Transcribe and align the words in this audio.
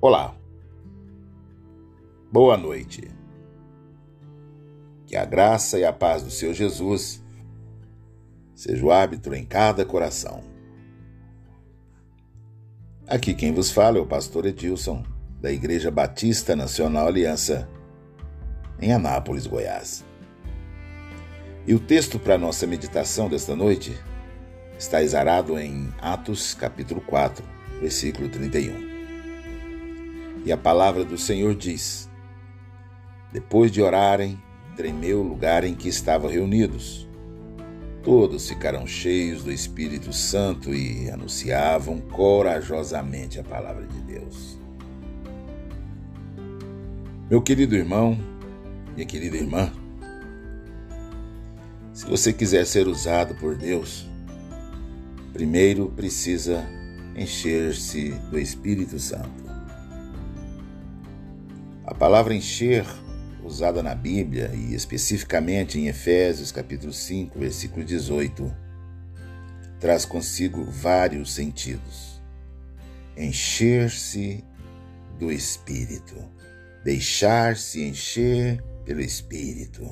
Olá. 0.00 0.32
Boa 2.30 2.56
noite. 2.56 3.10
Que 5.04 5.16
a 5.16 5.24
graça 5.24 5.76
e 5.76 5.84
a 5.84 5.92
paz 5.92 6.22
do 6.22 6.30
Senhor 6.30 6.54
Jesus 6.54 7.20
seja 8.54 8.86
o 8.86 8.92
árbitro 8.92 9.34
em 9.34 9.44
cada 9.44 9.84
coração. 9.84 10.44
Aqui 13.08 13.34
quem 13.34 13.52
vos 13.52 13.72
fala 13.72 13.98
é 13.98 14.00
o 14.00 14.06
pastor 14.06 14.46
Edilson, 14.46 15.02
da 15.40 15.50
Igreja 15.50 15.90
Batista 15.90 16.54
Nacional 16.54 17.08
Aliança, 17.08 17.68
em 18.80 18.92
Anápolis, 18.92 19.48
Goiás. 19.48 20.04
E 21.66 21.74
o 21.74 21.80
texto 21.80 22.20
para 22.20 22.38
nossa 22.38 22.68
meditação 22.68 23.28
desta 23.28 23.56
noite 23.56 23.98
está 24.78 25.02
exarado 25.02 25.58
em 25.58 25.92
Atos, 26.00 26.54
capítulo 26.54 27.00
4, 27.00 27.44
versículo 27.80 28.28
31. 28.28 28.87
E 30.48 30.52
a 30.52 30.56
palavra 30.56 31.04
do 31.04 31.18
Senhor 31.18 31.54
diz: 31.54 32.08
Depois 33.30 33.70
de 33.70 33.82
orarem, 33.82 34.42
tremeu 34.74 35.20
o 35.20 35.22
lugar 35.22 35.62
em 35.62 35.74
que 35.74 35.90
estavam 35.90 36.30
reunidos. 36.30 37.06
Todos 38.02 38.48
ficaram 38.48 38.86
cheios 38.86 39.44
do 39.44 39.52
Espírito 39.52 40.10
Santo 40.10 40.74
e 40.74 41.10
anunciavam 41.10 42.00
corajosamente 42.00 43.38
a 43.38 43.44
palavra 43.44 43.86
de 43.86 44.00
Deus. 44.00 44.58
Meu 47.28 47.42
querido 47.42 47.76
irmão, 47.76 48.18
minha 48.94 49.06
querida 49.06 49.36
irmã, 49.36 49.70
se 51.92 52.06
você 52.06 52.32
quiser 52.32 52.64
ser 52.64 52.88
usado 52.88 53.34
por 53.34 53.54
Deus, 53.54 54.08
primeiro 55.34 55.90
precisa 55.90 56.64
encher-se 57.14 58.12
do 58.30 58.38
Espírito 58.38 58.98
Santo. 58.98 59.47
Palavra 61.98 62.32
encher, 62.32 62.86
usada 63.42 63.82
na 63.82 63.92
Bíblia 63.92 64.52
e 64.54 64.72
especificamente 64.72 65.80
em 65.80 65.88
Efésios 65.88 66.52
capítulo 66.52 66.92
5, 66.92 67.36
versículo 67.36 67.84
18, 67.84 68.54
traz 69.80 70.04
consigo 70.04 70.62
vários 70.62 71.34
sentidos. 71.34 72.22
Encher-se 73.16 74.44
do 75.18 75.32
Espírito, 75.32 76.14
deixar-se 76.84 77.82
encher 77.82 78.62
pelo 78.84 79.00
Espírito. 79.00 79.84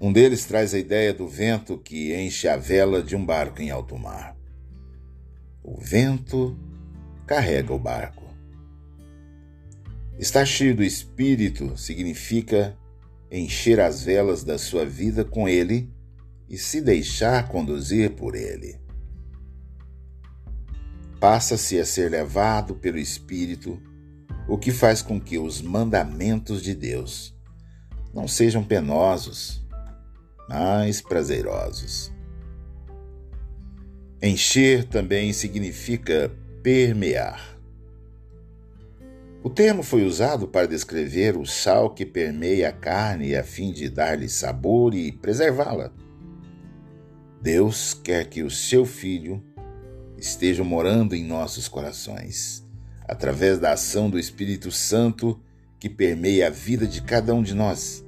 Um 0.00 0.12
deles 0.12 0.44
traz 0.46 0.74
a 0.74 0.80
ideia 0.80 1.14
do 1.14 1.28
vento 1.28 1.78
que 1.78 2.12
enche 2.12 2.48
a 2.48 2.56
vela 2.56 3.00
de 3.00 3.14
um 3.14 3.24
barco 3.24 3.62
em 3.62 3.70
alto 3.70 3.96
mar. 3.96 4.36
O 5.62 5.80
vento 5.80 6.58
carrega 7.24 7.72
o 7.72 7.78
barco. 7.78 8.21
Estar 10.18 10.44
cheio 10.44 10.76
do 10.76 10.84
Espírito 10.84 11.76
significa 11.76 12.76
encher 13.30 13.80
as 13.80 14.04
velas 14.04 14.44
da 14.44 14.58
sua 14.58 14.84
vida 14.84 15.24
com 15.24 15.48
Ele 15.48 15.90
e 16.48 16.58
se 16.58 16.80
deixar 16.80 17.48
conduzir 17.48 18.10
por 18.10 18.34
Ele. 18.34 18.78
Passa-se 21.18 21.78
a 21.78 21.86
ser 21.86 22.10
levado 22.10 22.74
pelo 22.74 22.98
Espírito, 22.98 23.80
o 24.48 24.58
que 24.58 24.70
faz 24.70 25.00
com 25.00 25.20
que 25.20 25.38
os 25.38 25.62
mandamentos 25.62 26.62
de 26.62 26.74
Deus 26.74 27.34
não 28.12 28.28
sejam 28.28 28.62
penosos, 28.62 29.64
mas 30.48 31.00
prazerosos. 31.00 32.12
Encher 34.20 34.84
também 34.84 35.32
significa 35.32 36.30
permear. 36.62 37.51
O 39.44 39.50
termo 39.50 39.82
foi 39.82 40.04
usado 40.04 40.46
para 40.46 40.68
descrever 40.68 41.36
o 41.36 41.44
sal 41.44 41.90
que 41.90 42.06
permeia 42.06 42.68
a 42.68 42.72
carne 42.72 43.34
a 43.34 43.42
fim 43.42 43.72
de 43.72 43.88
dar-lhe 43.88 44.28
sabor 44.28 44.94
e 44.94 45.10
preservá-la. 45.10 45.92
Deus 47.40 47.92
quer 47.92 48.28
que 48.28 48.44
o 48.44 48.50
seu 48.50 48.86
Filho 48.86 49.42
esteja 50.16 50.62
morando 50.62 51.16
em 51.16 51.24
nossos 51.24 51.66
corações, 51.66 52.64
através 53.08 53.58
da 53.58 53.72
ação 53.72 54.08
do 54.08 54.16
Espírito 54.16 54.70
Santo 54.70 55.40
que 55.76 55.88
permeia 55.88 56.46
a 56.46 56.50
vida 56.50 56.86
de 56.86 57.02
cada 57.02 57.34
um 57.34 57.42
de 57.42 57.52
nós, 57.52 58.04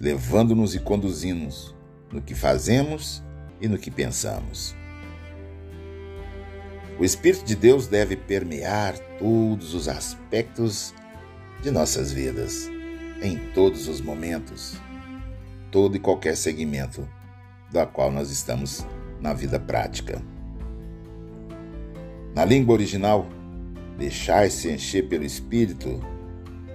levando-nos 0.00 0.74
e 0.74 0.80
conduzindo-nos 0.80 1.72
no 2.12 2.20
que 2.20 2.34
fazemos 2.34 3.22
e 3.60 3.68
no 3.68 3.78
que 3.78 3.92
pensamos. 3.92 4.77
O 6.98 7.04
Espírito 7.04 7.44
de 7.44 7.54
Deus 7.54 7.86
deve 7.86 8.16
permear 8.16 8.98
todos 9.20 9.72
os 9.72 9.86
aspectos 9.86 10.92
de 11.62 11.70
nossas 11.70 12.10
vidas, 12.10 12.68
em 13.22 13.38
todos 13.54 13.86
os 13.86 14.00
momentos, 14.00 14.76
todo 15.70 15.96
e 15.96 16.00
qualquer 16.00 16.36
segmento 16.36 17.08
da 17.70 17.86
qual 17.86 18.10
nós 18.10 18.32
estamos 18.32 18.84
na 19.20 19.32
vida 19.32 19.60
prática. 19.60 20.20
Na 22.34 22.44
língua 22.44 22.74
original, 22.74 23.28
deixar-se 23.96 24.68
encher 24.68 25.06
pelo 25.08 25.24
Espírito 25.24 26.00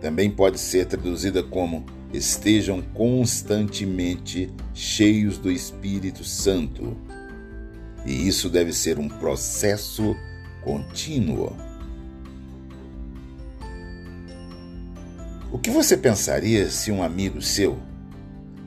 também 0.00 0.30
pode 0.30 0.60
ser 0.60 0.86
traduzida 0.86 1.42
como 1.42 1.84
estejam 2.12 2.80
constantemente 2.80 4.48
cheios 4.72 5.38
do 5.38 5.50
Espírito 5.50 6.22
Santo 6.22 6.96
e 8.04 8.28
isso 8.28 8.48
deve 8.50 8.72
ser 8.72 8.98
um 8.98 9.08
processo 9.08 10.16
contínuo. 10.62 11.56
O 15.50 15.58
que 15.58 15.70
você 15.70 15.96
pensaria 15.96 16.68
se 16.68 16.90
um 16.90 17.02
amigo 17.02 17.40
seu, 17.40 17.78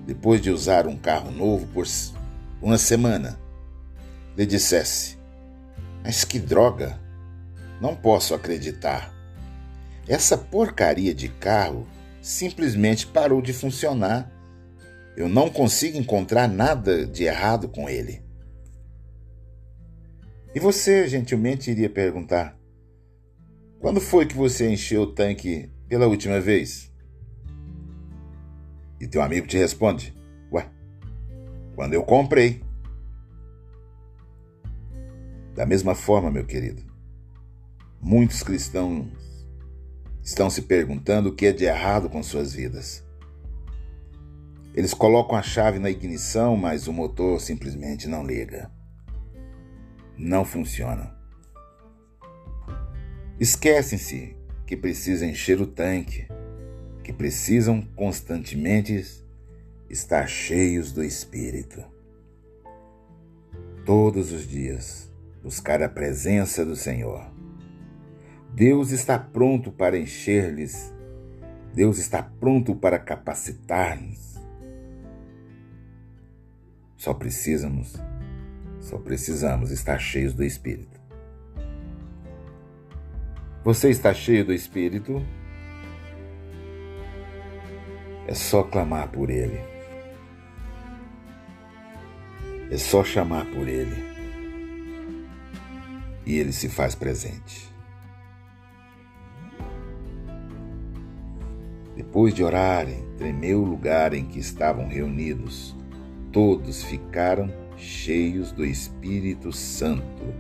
depois 0.05 0.41
de 0.41 0.49
usar 0.49 0.87
um 0.87 0.97
carro 0.97 1.31
novo 1.31 1.67
por 1.67 1.85
uma 2.61 2.77
semana, 2.77 3.37
lhe 4.37 4.45
dissesse: 4.45 5.17
Mas 6.03 6.23
que 6.23 6.39
droga! 6.39 6.99
Não 7.79 7.95
posso 7.95 8.33
acreditar. 8.33 9.13
Essa 10.07 10.37
porcaria 10.37 11.13
de 11.13 11.27
carro 11.27 11.85
simplesmente 12.21 13.05
parou 13.05 13.41
de 13.41 13.53
funcionar. 13.53 14.31
Eu 15.15 15.29
não 15.29 15.49
consigo 15.49 15.97
encontrar 15.97 16.47
nada 16.47 17.05
de 17.05 17.25
errado 17.25 17.67
com 17.67 17.87
ele. 17.87 18.26
E 20.57 20.59
você, 20.59 21.07
gentilmente, 21.07 21.69
iria 21.69 21.87
perguntar: 21.87 22.57
quando 23.79 24.01
foi 24.01 24.25
que 24.25 24.35
você 24.35 24.67
encheu 24.67 25.03
o 25.03 25.13
tanque 25.13 25.69
pela 25.87 26.07
última 26.07 26.41
vez? 26.41 26.91
E 28.99 29.05
teu 29.05 29.21
amigo 29.21 29.45
te 29.45 29.55
responde: 29.55 30.15
Ué, 30.51 30.67
quando 31.75 31.93
eu 31.93 32.01
comprei. 32.01 32.63
Da 35.53 35.63
mesma 35.63 35.93
forma, 35.93 36.31
meu 36.31 36.43
querido, 36.43 36.81
muitos 38.01 38.41
cristãos 38.41 39.05
estão 40.23 40.49
se 40.49 40.63
perguntando 40.63 41.29
o 41.29 41.35
que 41.35 41.45
é 41.45 41.51
de 41.51 41.65
errado 41.65 42.09
com 42.09 42.23
suas 42.23 42.53
vidas. 42.53 43.05
Eles 44.73 44.91
colocam 44.91 45.37
a 45.37 45.43
chave 45.43 45.77
na 45.77 45.91
ignição, 45.91 46.57
mas 46.57 46.87
o 46.87 46.93
motor 46.93 47.39
simplesmente 47.39 48.07
não 48.07 48.25
liga 48.25 48.75
não 50.17 50.43
funcionam. 50.43 51.09
Esquecem-se 53.39 54.35
que 54.65 54.75
precisam 54.75 55.29
encher 55.29 55.61
o 55.61 55.67
tanque, 55.67 56.27
que 57.03 57.13
precisam 57.13 57.81
constantemente 57.95 59.23
estar 59.89 60.27
cheios 60.27 60.91
do 60.91 61.03
Espírito. 61.03 61.83
Todos 63.85 64.31
os 64.31 64.47
dias, 64.47 65.09
buscar 65.43 65.81
a 65.81 65.87
presença 65.87 66.65
do 66.65 66.75
Senhor. 66.75 67.31
Deus 68.53 68.91
está 68.91 69.19
pronto 69.19 69.71
para 69.71 69.97
encher-lhes, 69.97 70.91
Deus 71.73 71.99
está 71.99 72.23
pronto 72.23 72.75
para 72.75 72.97
capacitar-nos. 72.97 74.35
Só 76.97 77.13
precisamos 77.13 77.95
só 78.87 78.97
precisamos 78.97 79.69
estar 79.69 79.99
cheios 79.99 80.33
do 80.33 80.45
Espírito. 80.45 80.97
Você 83.61 83.89
está 83.89 84.13
cheio 84.13 84.45
do 84.45 84.53
Espírito? 84.53 85.21
É 88.25 88.33
só 88.33 88.63
clamar 88.63 89.09
por 89.09 89.29
Ele. 89.29 89.59
É 92.71 92.77
só 92.77 93.03
chamar 93.03 93.45
por 93.47 93.67
Ele. 93.67 94.05
E 96.25 96.39
Ele 96.39 96.53
se 96.53 96.69
faz 96.69 96.95
presente. 96.95 97.69
Depois 101.93 102.33
de 102.33 102.41
orarem, 102.41 103.05
tremeu 103.17 103.61
o 103.61 103.65
lugar 103.65 104.13
em 104.13 104.23
que 104.23 104.39
estavam 104.39 104.87
reunidos. 104.87 105.75
Todos 106.31 106.83
ficaram 106.83 107.66
cheios 107.77 108.51
do 108.51 108.65
Espírito 108.65 109.53
Santo 109.53 110.33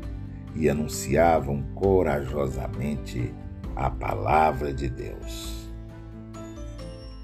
e 0.55 0.67
anunciavam 0.67 1.63
corajosamente 1.75 3.33
a 3.75 3.89
palavra 3.89 4.73
de 4.73 4.89
Deus. 4.89 5.69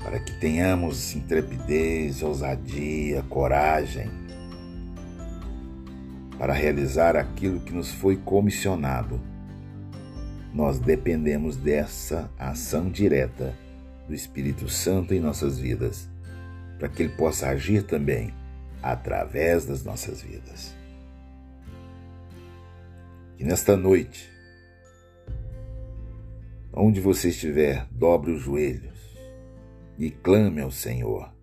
Para 0.04 0.19
que 0.19 0.39
tenhamos 0.39 1.15
intrepidez, 1.15 2.21
ousadia, 2.21 3.24
coragem 3.24 4.10
para 6.38 6.54
realizar 6.54 7.15
aquilo 7.15 7.60
que 7.62 7.74
nos 7.74 7.92
foi 7.92 8.18
comissionado, 8.18 9.19
nós 10.54 10.77
dependemos 10.77 11.56
dessa 11.56 12.30
ação 12.38 12.89
direta 12.89 13.57
do 14.07 14.13
Espírito 14.13 14.69
Santo 14.69 15.13
em 15.13 15.19
nossas 15.19 15.57
vidas, 15.57 16.10
para 16.77 16.89
que 16.89 17.04
ele 17.04 17.13
possa 17.15 17.48
agir 17.48 17.83
também 17.83 18.33
através 18.83 19.65
das 19.65 19.83
nossas 19.83 20.21
vidas. 20.21 20.75
E 23.39 23.44
nesta 23.45 23.77
noite, 23.77 24.30
onde 26.74 27.00
você 27.00 27.30
estiver, 27.30 27.88
dobre 27.89 28.31
os 28.31 28.41
joelhos 28.41 29.00
e 29.97 30.12
clame 30.12 30.62
ao 30.62 30.69
Senhor. 30.69 31.33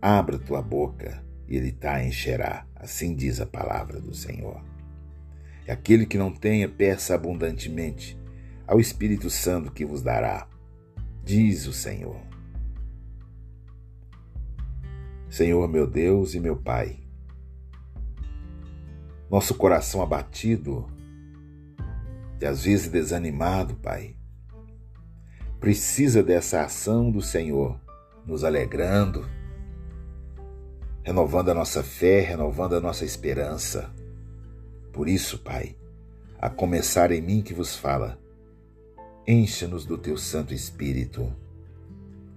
Abra 0.00 0.38
tua 0.38 0.62
boca 0.62 1.22
e 1.46 1.56
ele 1.56 1.70
te 1.70 2.02
encherá, 2.02 2.66
assim 2.74 3.14
diz 3.14 3.40
a 3.40 3.46
palavra 3.46 4.00
do 4.00 4.14
Senhor. 4.14 4.64
E 5.66 5.70
aquele 5.70 6.06
que 6.06 6.16
não 6.16 6.32
tenha, 6.32 6.68
peça 6.68 7.14
abundantemente 7.14 8.18
ao 8.66 8.80
Espírito 8.80 9.28
Santo 9.28 9.70
que 9.70 9.84
vos 9.84 10.02
dará, 10.02 10.48
diz 11.22 11.66
o 11.66 11.72
Senhor. 11.72 12.27
Senhor 15.30 15.68
meu 15.68 15.86
Deus 15.86 16.34
e 16.34 16.40
meu 16.40 16.56
Pai, 16.56 17.00
nosso 19.30 19.54
coração 19.54 20.00
abatido 20.00 20.86
e 22.40 22.46
às 22.46 22.64
vezes 22.64 22.88
desanimado, 22.88 23.74
Pai, 23.74 24.16
precisa 25.60 26.22
dessa 26.22 26.62
ação 26.62 27.10
do 27.10 27.20
Senhor, 27.20 27.78
nos 28.24 28.44
alegrando, 28.44 29.28
renovando 31.02 31.50
a 31.50 31.54
nossa 31.54 31.82
fé, 31.82 32.20
renovando 32.20 32.74
a 32.74 32.80
nossa 32.80 33.04
esperança. 33.04 33.92
Por 34.92 35.08
isso, 35.08 35.38
Pai, 35.38 35.76
a 36.38 36.48
começar 36.48 37.10
em 37.10 37.20
mim 37.20 37.42
que 37.42 37.52
vos 37.52 37.76
fala, 37.76 38.18
encha-nos 39.26 39.84
do 39.84 39.98
teu 39.98 40.16
Santo 40.16 40.54
Espírito. 40.54 41.30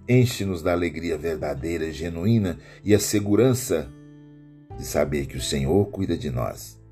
Enche-nos 0.08 0.62
da 0.62 0.72
alegria 0.72 1.16
verdadeira, 1.16 1.92
genuína 1.92 2.58
e 2.84 2.94
a 2.94 2.98
segurança 2.98 3.90
de 4.76 4.84
saber 4.84 5.26
que 5.26 5.36
o 5.36 5.40
Senhor 5.40 5.86
cuida 5.86 6.16
de 6.16 6.30
nós 6.30 6.82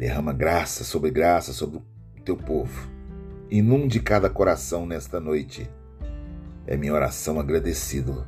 Derrama 0.00 0.32
graça 0.32 0.82
sobre 0.82 1.10
graça 1.10 1.52
sobre 1.52 1.76
o 1.76 1.82
teu 2.24 2.34
povo. 2.34 2.90
Inunde 3.50 4.00
cada 4.00 4.30
coração 4.30 4.86
nesta 4.86 5.20
noite. 5.20 5.68
É 6.66 6.74
minha 6.74 6.94
oração 6.94 7.38
agradecido. 7.38 8.26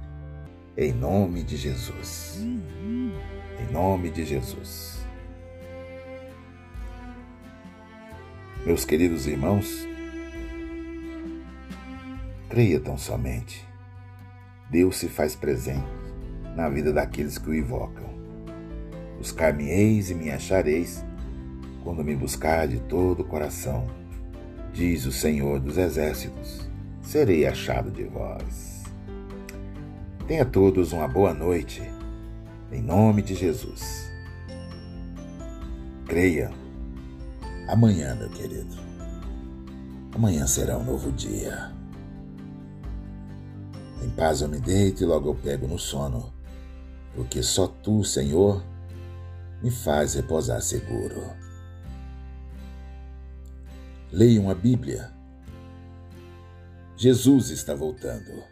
Em 0.77 0.93
nome 0.93 1.43
de 1.43 1.57
Jesus. 1.57 2.37
Em 2.43 3.73
nome 3.73 4.11
de 4.11 4.23
Jesus. 4.23 5.01
Meus 8.67 8.85
queridos 8.85 9.27
irmãos, 9.27 9.89
creia 12.53 12.79
tão 12.79 12.99
somente. 12.99 13.67
Deus 14.71 14.99
se 14.99 15.09
faz 15.09 15.35
presente 15.35 15.87
na 16.55 16.69
vida 16.69 16.93
daqueles 16.93 17.39
que 17.39 17.49
o 17.49 17.55
invocam. 17.55 18.05
Buscar-me-eis 19.17 20.11
e 20.11 20.15
me 20.15 20.31
achareis 20.31 21.03
quando 21.83 22.05
me 22.05 22.15
buscar 22.15 22.69
de 22.69 22.79
todo 22.81 23.21
o 23.21 23.25
coração, 23.25 23.87
diz 24.71 25.07
o 25.07 25.13
Senhor 25.13 25.61
dos 25.61 25.79
Exércitos, 25.79 26.69
serei 27.01 27.47
achado 27.47 27.91
de 27.91 28.05
vós. 28.05 28.83
Tenha 30.29 30.45
todos 30.45 30.93
uma 30.93 31.09
boa 31.09 31.33
noite, 31.33 31.81
em 32.71 32.83
nome 32.83 33.23
de 33.23 33.35
Jesus. 33.35 34.13
Creia, 36.07 36.51
amanhã, 37.67 38.15
meu 38.15 38.29
querido, 38.29 38.77
amanhã 40.15 40.47
será 40.47 40.77
um 40.77 40.85
novo 40.85 41.11
dia. 41.13 41.81
Em 44.03 44.11
paz 44.11 44.41
eu 44.41 44.49
me 44.49 44.59
deito 44.59 45.03
e 45.03 45.07
logo 45.07 45.31
eu 45.31 45.35
pego 45.35 45.69
no 45.69 45.79
sono, 45.79 46.33
porque 47.15 47.41
só 47.41 47.69
tu, 47.69 48.03
Senhor, 48.03 48.61
me 49.63 49.71
faz 49.71 50.15
repousar 50.15 50.61
seguro. 50.61 51.23
Leiam 54.11 54.51
a 54.51 54.55
Bíblia. 54.55 55.13
Jesus 56.97 57.51
está 57.51 57.75
voltando. 57.75 58.52